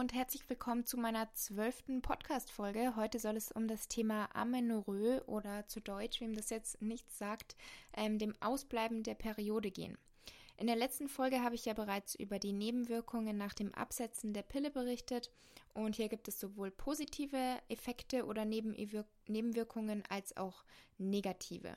[0.00, 2.96] Und herzlich willkommen zu meiner zwölften Podcast-Folge.
[2.96, 7.54] Heute soll es um das Thema Amenorrhoe oder zu Deutsch, wem das jetzt nichts sagt,
[7.94, 9.98] ähm, dem Ausbleiben der Periode gehen.
[10.56, 14.40] In der letzten Folge habe ich ja bereits über die Nebenwirkungen nach dem Absetzen der
[14.40, 15.30] Pille berichtet
[15.74, 20.64] und hier gibt es sowohl positive Effekte oder Nebenwirkungen als auch
[20.96, 21.76] negative.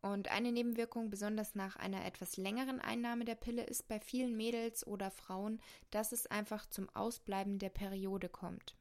[0.00, 4.86] Und eine Nebenwirkung, besonders nach einer etwas längeren Einnahme der Pille, ist bei vielen Mädels
[4.86, 8.76] oder Frauen, dass es einfach zum Ausbleiben der Periode kommt.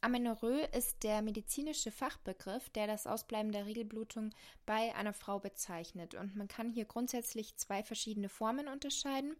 [0.00, 4.30] Amenorrhoe ist der medizinische Fachbegriff, der das Ausbleiben der Regelblutung
[4.64, 6.14] bei einer Frau bezeichnet.
[6.14, 9.36] Und man kann hier grundsätzlich zwei verschiedene Formen unterscheiden.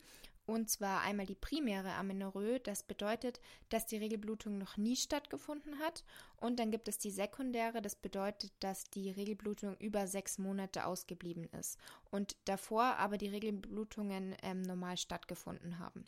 [0.49, 6.05] Und zwar einmal die primäre Amenorrhoe, das bedeutet, dass die Regelblutung noch nie stattgefunden hat.
[6.39, 11.51] Und dann gibt es die sekundäre, das bedeutet, dass die Regelblutung über sechs Monate ausgeblieben
[11.61, 11.79] ist.
[12.11, 16.07] Und davor aber die Regelblutungen ähm, normal stattgefunden haben.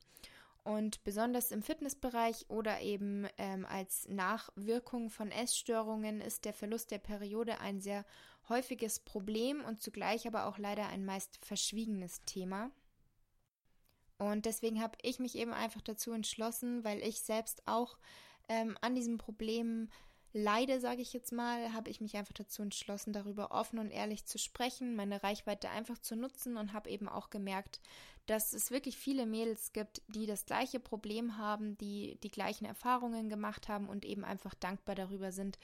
[0.65, 6.99] Und besonders im Fitnessbereich oder eben ähm, als Nachwirkung von Essstörungen ist der Verlust der
[6.99, 8.07] Periode ein sehr
[8.49, 12.71] häufiges Problem und zugleich aber auch leider ein meist verschwiegenes Thema.
[14.21, 17.97] Und deswegen habe ich mich eben einfach dazu entschlossen, weil ich selbst auch
[18.51, 19.89] ähm, an diesem Problem
[20.35, 24.27] leide, sage ich jetzt mal, habe ich mich einfach dazu entschlossen, darüber offen und ehrlich
[24.27, 27.81] zu sprechen, meine Reichweite einfach zu nutzen und habe eben auch gemerkt,
[28.27, 33.31] dass es wirklich viele Mädels gibt, die das gleiche Problem haben, die die gleichen Erfahrungen
[33.31, 35.59] gemacht haben und eben einfach dankbar darüber sind,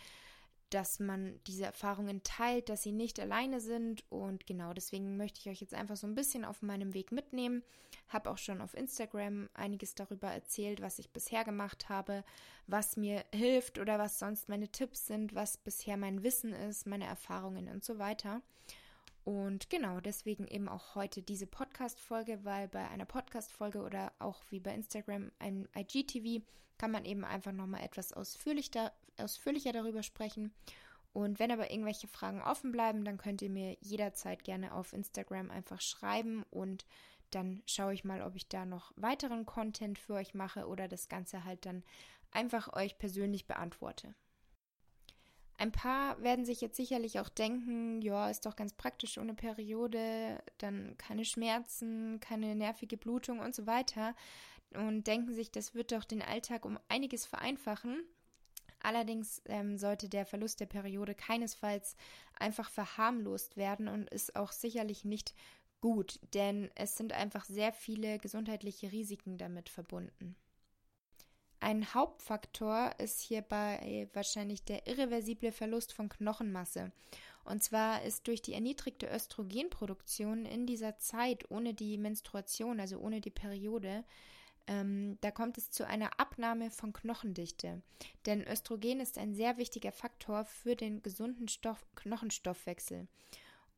[0.70, 4.04] dass man diese Erfahrungen teilt, dass sie nicht alleine sind.
[4.10, 7.62] Und genau deswegen möchte ich euch jetzt einfach so ein bisschen auf meinem Weg mitnehmen.
[8.08, 12.24] Habe auch schon auf Instagram einiges darüber erzählt, was ich bisher gemacht habe,
[12.66, 17.06] was mir hilft oder was sonst meine Tipps sind, was bisher mein Wissen ist, meine
[17.06, 18.42] Erfahrungen und so weiter.
[19.26, 24.60] Und genau, deswegen eben auch heute diese Podcast-Folge, weil bei einer Podcast-Folge oder auch wie
[24.60, 26.44] bei Instagram ein IGTV
[26.78, 30.54] kann man eben einfach nochmal etwas ausführlicher, ausführlicher darüber sprechen.
[31.12, 35.50] Und wenn aber irgendwelche Fragen offen bleiben, dann könnt ihr mir jederzeit gerne auf Instagram
[35.50, 36.86] einfach schreiben und
[37.32, 41.08] dann schaue ich mal, ob ich da noch weiteren Content für euch mache oder das
[41.08, 41.82] Ganze halt dann
[42.30, 44.14] einfach euch persönlich beantworte.
[45.58, 50.42] Ein paar werden sich jetzt sicherlich auch denken, ja, ist doch ganz praktisch ohne Periode,
[50.58, 54.14] dann keine Schmerzen, keine nervige Blutung und so weiter
[54.74, 58.02] und denken sich, das wird doch den Alltag um einiges vereinfachen.
[58.80, 61.96] Allerdings ähm, sollte der Verlust der Periode keinesfalls
[62.38, 65.34] einfach verharmlost werden und ist auch sicherlich nicht
[65.80, 70.36] gut, denn es sind einfach sehr viele gesundheitliche Risiken damit verbunden.
[71.60, 76.92] Ein Hauptfaktor ist hierbei wahrscheinlich der irreversible Verlust von Knochenmasse.
[77.44, 83.20] Und zwar ist durch die erniedrigte Östrogenproduktion in dieser Zeit ohne die Menstruation, also ohne
[83.20, 84.04] die Periode,
[84.66, 87.82] ähm, da kommt es zu einer Abnahme von Knochendichte.
[88.26, 93.06] Denn Östrogen ist ein sehr wichtiger Faktor für den gesunden Stoff Knochenstoffwechsel.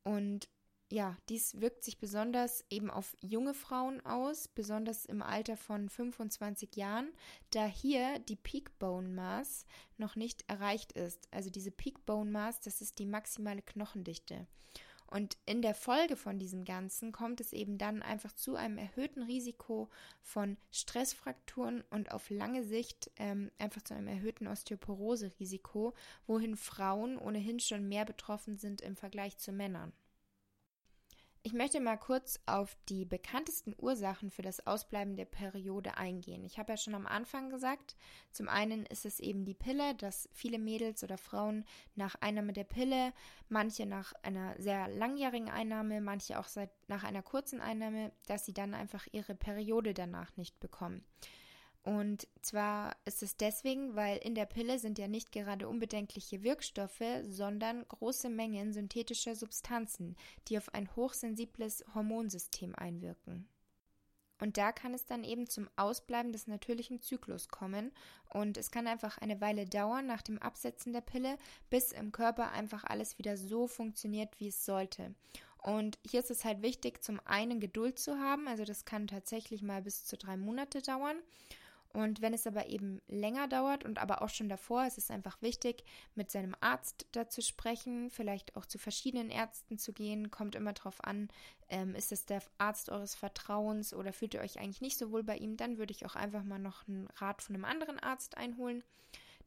[0.03, 0.49] Und
[0.91, 6.77] ja, dies wirkt sich besonders eben auf junge Frauen aus, besonders im Alter von 25
[6.77, 7.13] Jahren,
[7.51, 9.67] da hier die Peak Bone Mass
[9.99, 11.29] noch nicht erreicht ist.
[11.31, 14.47] Also diese Peak Bone Mass, das ist die maximale Knochendichte.
[15.11, 19.23] Und in der Folge von diesem Ganzen kommt es eben dann einfach zu einem erhöhten
[19.23, 19.89] Risiko
[20.23, 25.95] von Stressfrakturen und auf lange Sicht ähm, einfach zu einem erhöhten Osteoporose-Risiko,
[26.27, 29.95] wohin Frauen ohnehin schon mehr betroffen sind im Vergleich zu Männern.
[31.45, 36.45] Ich möchte mal kurz auf die bekanntesten Ursachen für das Ausbleiben der Periode eingehen.
[36.45, 37.97] Ich habe ja schon am Anfang gesagt,
[38.33, 41.65] zum einen ist es eben die Pille, dass viele Mädels oder Frauen
[41.95, 43.13] nach Einnahme der Pille,
[43.49, 48.53] manche nach einer sehr langjährigen Einnahme, manche auch seit, nach einer kurzen Einnahme, dass sie
[48.53, 51.05] dann einfach ihre Periode danach nicht bekommen.
[51.89, 57.03] Und zwar ist es deswegen, weil in der Pille sind ja nicht gerade unbedenkliche Wirkstoffe,
[57.23, 60.15] sondern große Mengen synthetischer Substanzen,
[60.49, 63.49] die auf ein hochsensibles Hormonsystem einwirken.
[64.39, 67.91] Und da kann es dann eben zum Ausbleiben des natürlichen Zyklus kommen.
[68.29, 71.39] Und es kann einfach eine Weile dauern nach dem Absetzen der Pille,
[71.71, 75.15] bis im Körper einfach alles wieder so funktioniert, wie es sollte.
[75.57, 78.47] Und hier ist es halt wichtig, zum einen Geduld zu haben.
[78.47, 81.17] Also das kann tatsächlich mal bis zu drei Monate dauern.
[81.95, 85.41] Und wenn es aber eben länger dauert und aber auch schon davor, ist es einfach
[85.41, 90.31] wichtig, mit seinem Arzt dazu sprechen, vielleicht auch zu verschiedenen Ärzten zu gehen.
[90.31, 91.29] Kommt immer darauf an,
[91.71, 95.23] ähm, ist es der Arzt eures Vertrauens oder fühlt ihr euch eigentlich nicht so wohl
[95.23, 98.37] bei ihm, dann würde ich auch einfach mal noch einen Rat von einem anderen Arzt
[98.37, 98.85] einholen.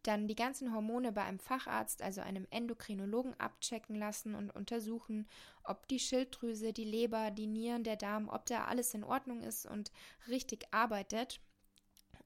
[0.03, 5.27] Dann die ganzen Hormone bei einem Facharzt, also einem Endokrinologen, abchecken lassen und untersuchen,
[5.63, 9.67] ob die Schilddrüse, die Leber, die Nieren, der Darm, ob da alles in Ordnung ist
[9.67, 9.91] und
[10.27, 11.39] richtig arbeitet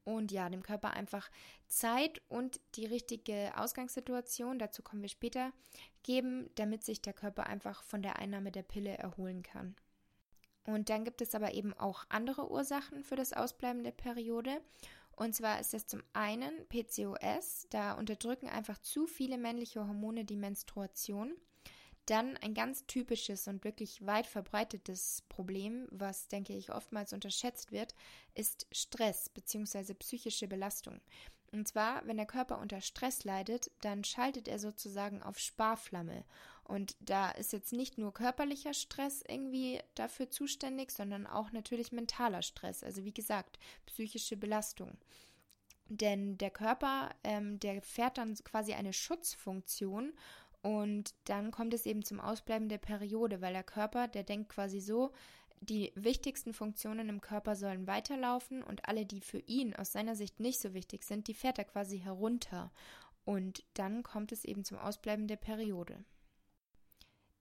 [0.05, 1.29] und ja, dem Körper einfach
[1.67, 5.51] Zeit und die richtige Ausgangssituation, dazu kommen wir später,
[6.03, 9.75] geben, damit sich der Körper einfach von der Einnahme der Pille erholen kann.
[10.65, 14.61] Und dann gibt es aber eben auch andere Ursachen für das Ausbleiben der Periode.
[15.15, 20.35] Und zwar ist es zum einen PCOS, da unterdrücken einfach zu viele männliche Hormone die
[20.35, 21.33] Menstruation.
[22.05, 27.95] Dann ein ganz typisches und wirklich weit verbreitetes Problem, was, denke ich, oftmals unterschätzt wird,
[28.35, 29.95] ist Stress bzw.
[29.95, 31.01] psychische Belastung.
[31.51, 36.25] Und zwar, wenn der Körper unter Stress leidet, dann schaltet er sozusagen auf Sparflamme.
[36.63, 42.41] Und da ist jetzt nicht nur körperlicher Stress irgendwie dafür zuständig, sondern auch natürlich mentaler
[42.41, 42.83] Stress.
[42.83, 44.97] Also wie gesagt, psychische Belastung.
[45.87, 50.13] Denn der Körper, ähm, der fährt dann quasi eine Schutzfunktion
[50.65, 54.79] und dann kommt es eben zum Ausbleiben der Periode, weil der Körper, der denkt quasi
[54.79, 55.11] so,
[55.61, 60.39] die wichtigsten Funktionen im Körper sollen weiterlaufen und alle, die für ihn aus seiner Sicht
[60.39, 62.71] nicht so wichtig sind, die fährt er quasi herunter.
[63.25, 66.03] Und dann kommt es eben zum Ausbleiben der Periode.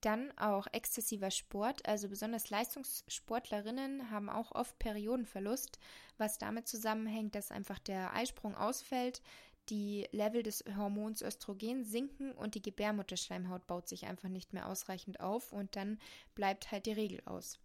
[0.02, 5.78] Dann auch exzessiver Sport, also besonders Leistungssportlerinnen haben auch oft Periodenverlust,
[6.18, 9.22] was damit zusammenhängt, dass einfach der Eisprung ausfällt,
[9.68, 15.20] die Level des Hormons Östrogen sinken und die Gebärmutterschleimhaut baut sich einfach nicht mehr ausreichend
[15.20, 15.98] auf und dann
[16.34, 17.58] bleibt halt die Regel aus.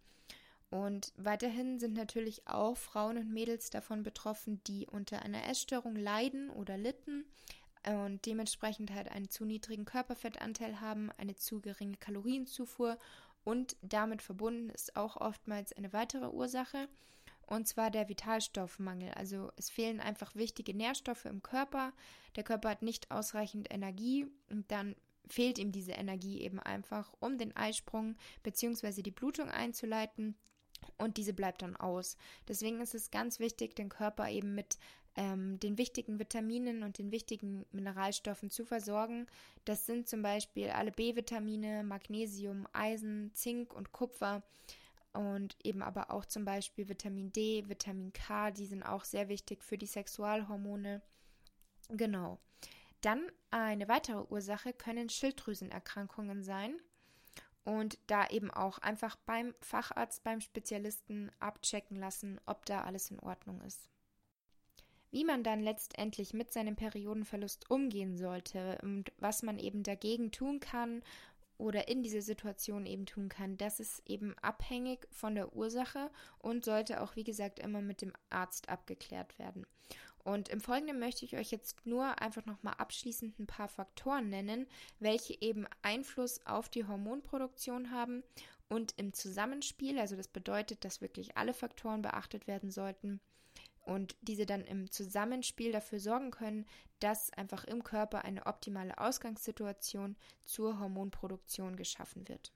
[0.70, 6.48] Und weiterhin sind natürlich auch Frauen und Mädels davon betroffen, die unter einer Essstörung leiden
[6.50, 7.24] oder litten
[7.86, 12.98] und dementsprechend halt einen zu niedrigen Körperfettanteil haben, eine zu geringe Kalorienzufuhr
[13.42, 16.88] und damit verbunden ist auch oftmals eine weitere Ursache,
[17.50, 19.10] und zwar der Vitalstoffmangel.
[19.12, 21.92] Also es fehlen einfach wichtige Nährstoffe im Körper,
[22.36, 24.96] der Körper hat nicht ausreichend Energie und dann
[25.28, 29.02] fehlt ihm diese Energie eben einfach, um den Eisprung bzw.
[29.02, 30.36] die Blutung einzuleiten
[30.96, 32.16] und diese bleibt dann aus.
[32.48, 34.78] Deswegen ist es ganz wichtig, den Körper eben mit
[35.16, 39.26] ähm, den wichtigen Vitaminen und den wichtigen Mineralstoffen zu versorgen.
[39.64, 44.42] Das sind zum Beispiel alle B-Vitamine, Magnesium, Eisen, Zink und Kupfer
[45.12, 49.62] und eben aber auch zum Beispiel Vitamin D, Vitamin K, die sind auch sehr wichtig
[49.64, 51.02] für die Sexualhormone.
[51.88, 52.38] Genau.
[53.00, 56.78] Dann eine weitere Ursache können Schilddrüsenerkrankungen sein
[57.64, 63.20] und da eben auch einfach beim Facharzt, beim Spezialisten abchecken lassen, ob da alles in
[63.20, 63.88] Ordnung ist.
[65.10, 70.60] Wie man dann letztendlich mit seinem Periodenverlust umgehen sollte und was man eben dagegen tun
[70.60, 71.02] kann
[71.60, 76.64] oder in dieser Situation eben tun kann, das ist eben abhängig von der Ursache und
[76.64, 79.66] sollte auch, wie gesagt, immer mit dem Arzt abgeklärt werden.
[80.22, 84.66] Und im Folgenden möchte ich euch jetzt nur einfach nochmal abschließend ein paar Faktoren nennen,
[84.98, 88.22] welche eben Einfluss auf die Hormonproduktion haben
[88.68, 93.20] und im Zusammenspiel, also das bedeutet, dass wirklich alle Faktoren beachtet werden sollten,
[93.82, 96.66] und diese dann im Zusammenspiel dafür sorgen können,
[96.98, 102.52] dass einfach im Körper eine optimale Ausgangssituation zur Hormonproduktion geschaffen wird.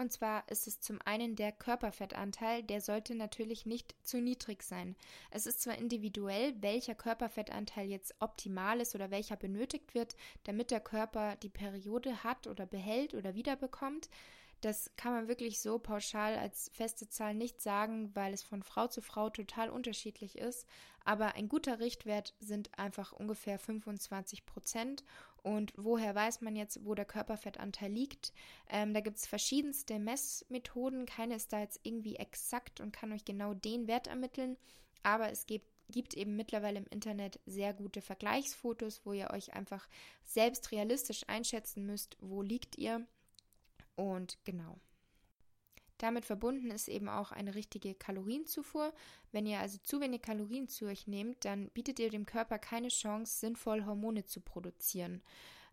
[0.00, 4.94] Und zwar ist es zum einen der Körperfettanteil, der sollte natürlich nicht zu niedrig sein.
[5.32, 10.80] Es ist zwar individuell, welcher Körperfettanteil jetzt optimal ist oder welcher benötigt wird, damit der
[10.80, 14.08] Körper die Periode hat oder behält oder wiederbekommt,
[14.60, 18.88] das kann man wirklich so pauschal als feste Zahl nicht sagen, weil es von Frau
[18.88, 20.66] zu Frau total unterschiedlich ist.
[21.04, 25.04] Aber ein guter Richtwert sind einfach ungefähr 25 Prozent.
[25.42, 28.32] Und woher weiß man jetzt, wo der Körperfettanteil liegt?
[28.68, 31.06] Ähm, da gibt es verschiedenste Messmethoden.
[31.06, 34.56] Keine ist da jetzt irgendwie exakt und kann euch genau den Wert ermitteln.
[35.02, 39.88] Aber es gibt gibt eben mittlerweile im Internet sehr gute Vergleichsfotos, wo ihr euch einfach
[40.22, 43.06] selbst realistisch einschätzen müsst, wo liegt ihr.
[43.98, 44.78] Und genau.
[45.98, 48.94] Damit verbunden ist eben auch eine richtige Kalorienzufuhr.
[49.32, 52.90] Wenn ihr also zu wenig Kalorien zu euch nehmt, dann bietet ihr dem Körper keine
[52.90, 55.20] Chance, sinnvoll Hormone zu produzieren.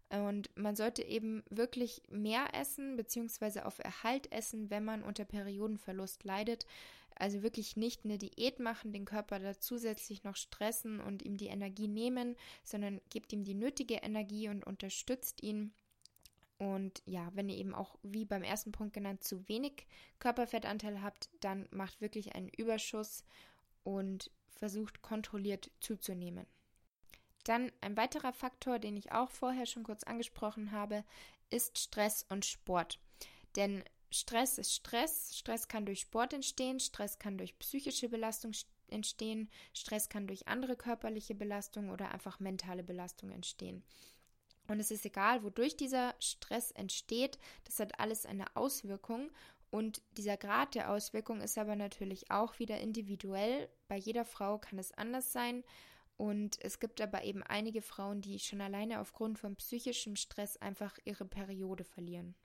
[0.10, 6.24] Und man sollte eben wirklich mehr essen, beziehungsweise auf Erhalt essen, wenn man unter Periodenverlust
[6.24, 6.66] leidet.
[7.14, 11.48] Also wirklich nicht eine Diät machen, den Körper da zusätzlich noch stressen und ihm die
[11.48, 15.76] Energie nehmen, sondern gebt ihm die nötige Energie und unterstützt ihn
[16.58, 19.86] und ja, wenn ihr eben auch, wie beim ersten Punkt genannt, zu wenig
[20.20, 23.24] Körperfettanteil habt, dann macht wirklich einen Überschuss
[23.84, 26.46] und versucht kontrolliert zuzunehmen.
[27.44, 31.04] Dann ein weiterer Faktor, den ich auch vorher schon kurz angesprochen habe,
[31.50, 33.00] ist Stress und Sport.
[33.56, 35.38] Denn Stress ist Stress.
[35.38, 38.54] Stress kann durch Sport entstehen, Stress kann durch psychische Belastung
[38.88, 43.84] entstehen, Stress kann durch andere körperliche Belastung oder einfach mentale Belastung entstehen.
[44.68, 49.30] Und es ist egal, wodurch dieser Stress entsteht, das hat alles eine Auswirkung.
[49.70, 53.70] Und dieser Grad der Auswirkung ist aber natürlich auch wieder individuell.
[53.88, 55.64] Bei jeder Frau kann es anders sein.
[56.18, 60.98] Und es gibt aber eben einige Frauen, die schon alleine aufgrund von psychischem Stress einfach
[61.04, 62.36] ihre Periode verlieren.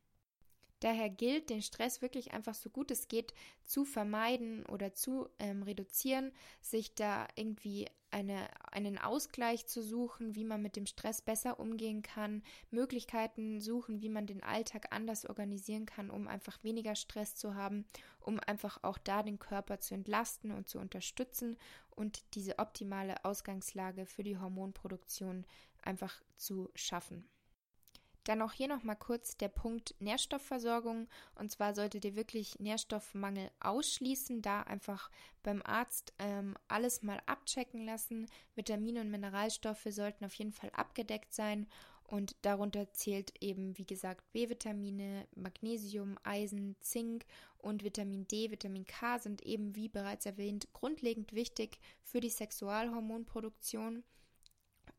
[0.80, 3.34] Daher gilt, den Stress wirklich einfach so gut es geht
[3.64, 6.32] zu vermeiden oder zu ähm, reduzieren,
[6.62, 12.02] sich da irgendwie eine, einen Ausgleich zu suchen, wie man mit dem Stress besser umgehen
[12.02, 17.54] kann, Möglichkeiten suchen, wie man den Alltag anders organisieren kann, um einfach weniger Stress zu
[17.54, 17.84] haben,
[18.20, 21.56] um einfach auch da den Körper zu entlasten und zu unterstützen
[21.90, 25.44] und diese optimale Ausgangslage für die Hormonproduktion
[25.82, 27.28] einfach zu schaffen.
[28.24, 31.08] Dann auch hier nochmal kurz der Punkt Nährstoffversorgung.
[31.34, 35.10] Und zwar solltet ihr wirklich Nährstoffmangel ausschließen, da einfach
[35.42, 38.26] beim Arzt ähm, alles mal abchecken lassen.
[38.54, 41.66] Vitamine und Mineralstoffe sollten auf jeden Fall abgedeckt sein.
[42.10, 47.24] Und darunter zählt eben, wie gesagt, B-Vitamine, Magnesium, Eisen, Zink
[47.58, 54.02] und Vitamin D, Vitamin K sind eben, wie bereits erwähnt, grundlegend wichtig für die Sexualhormonproduktion.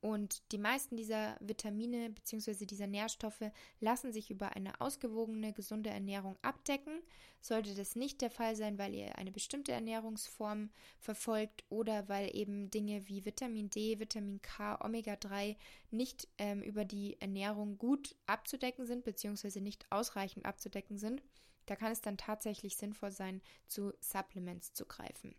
[0.01, 2.65] Und die meisten dieser Vitamine bzw.
[2.65, 3.43] dieser Nährstoffe
[3.79, 7.03] lassen sich über eine ausgewogene, gesunde Ernährung abdecken.
[7.39, 12.71] Sollte das nicht der Fall sein, weil ihr eine bestimmte Ernährungsform verfolgt oder weil eben
[12.71, 15.55] Dinge wie Vitamin D, Vitamin K, Omega-3
[15.91, 19.61] nicht ähm, über die Ernährung gut abzudecken sind bzw.
[19.61, 21.21] nicht ausreichend abzudecken sind,
[21.67, 25.35] da kann es dann tatsächlich sinnvoll sein, zu Supplements zu greifen.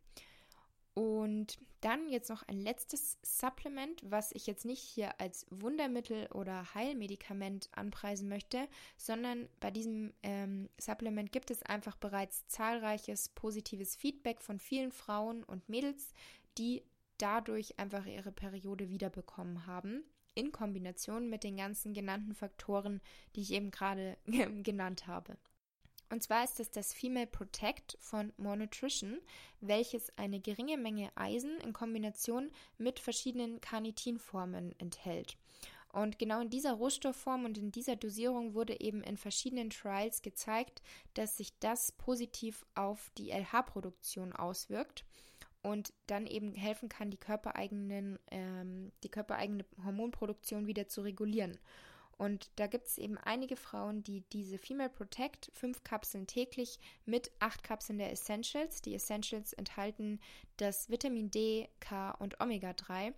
[0.94, 6.74] Und dann jetzt noch ein letztes Supplement, was ich jetzt nicht hier als Wundermittel oder
[6.74, 14.40] Heilmedikament anpreisen möchte, sondern bei diesem ähm, Supplement gibt es einfach bereits zahlreiches positives Feedback
[14.42, 16.12] von vielen Frauen und Mädels,
[16.58, 16.82] die
[17.16, 23.00] dadurch einfach ihre Periode wiederbekommen haben, in Kombination mit den ganzen genannten Faktoren,
[23.34, 24.18] die ich eben gerade
[24.62, 25.36] genannt habe.
[26.12, 29.18] Und zwar ist es das Female Protect von More Nutrition,
[29.62, 35.38] welches eine geringe Menge Eisen in Kombination mit verschiedenen Carnitinformen enthält.
[35.90, 40.82] Und genau in dieser Rohstoffform und in dieser Dosierung wurde eben in verschiedenen Trials gezeigt,
[41.14, 45.06] dass sich das positiv auf die LH-Produktion auswirkt
[45.62, 51.58] und dann eben helfen kann, die körpereigenen, ähm, die körpereigene Hormonproduktion wieder zu regulieren.
[52.22, 57.32] Und da gibt es eben einige Frauen, die diese Female Protect, fünf Kapseln täglich mit
[57.40, 58.80] acht Kapseln der Essentials.
[58.80, 60.20] Die Essentials enthalten
[60.56, 63.12] das Vitamin D, K und Omega-3,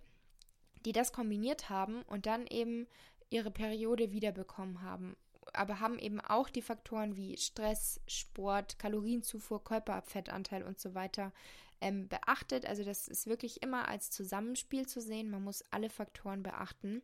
[0.85, 2.87] die das kombiniert haben und dann eben
[3.29, 5.15] ihre Periode wiederbekommen haben.
[5.53, 11.31] Aber haben eben auch die Faktoren wie Stress, Sport, Kalorienzufuhr, Körperfettanteil und so weiter
[11.79, 12.65] ähm, beachtet.
[12.65, 15.29] Also das ist wirklich immer als Zusammenspiel zu sehen.
[15.29, 17.03] Man muss alle Faktoren beachten.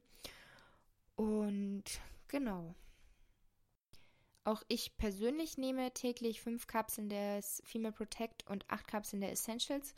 [1.16, 1.84] Und
[2.28, 2.76] genau.
[4.44, 9.94] Auch ich persönlich nehme täglich fünf Kapseln des Female Protect und acht Kapseln der Essentials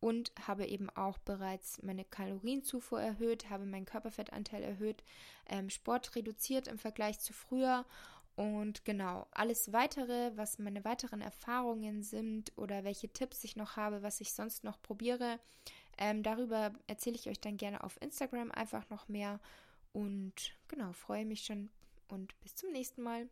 [0.00, 5.02] und habe eben auch bereits meine Kalorienzufuhr erhöht, habe meinen Körperfettanteil erhöht,
[5.48, 7.86] ähm, Sport reduziert im Vergleich zu früher
[8.36, 14.02] und genau, alles weitere, was meine weiteren Erfahrungen sind oder welche Tipps ich noch habe,
[14.02, 15.40] was ich sonst noch probiere,
[15.96, 19.40] ähm, darüber erzähle ich euch dann gerne auf Instagram einfach noch mehr.
[19.96, 20.34] Und
[20.68, 21.70] genau, freue mich schon
[22.08, 23.30] und bis zum nächsten Mal.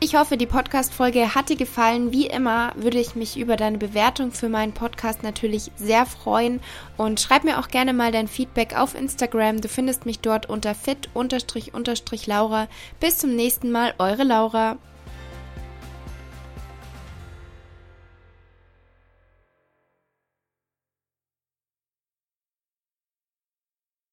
[0.00, 2.10] Ich hoffe, die Podcast-Folge hat dir gefallen.
[2.10, 6.58] Wie immer würde ich mich über deine Bewertung für meinen Podcast natürlich sehr freuen.
[6.96, 9.60] Und schreib mir auch gerne mal dein Feedback auf Instagram.
[9.60, 12.66] Du findest mich dort unter fit-laura.
[12.98, 14.76] Bis zum nächsten Mal, eure Laura.